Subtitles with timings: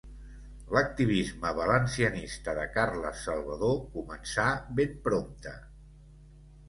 [0.75, 4.47] L'activisme valencianista de Carles Salvador començà
[4.81, 5.55] ben prompte.